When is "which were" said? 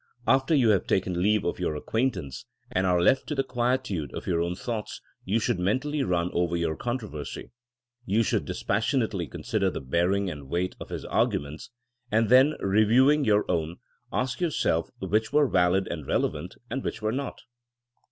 14.97-15.47, 16.83-17.11